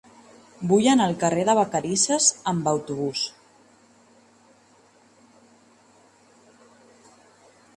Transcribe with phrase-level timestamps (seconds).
[0.69, 3.27] Vull anar al carrer de Vacarisses amb autobús.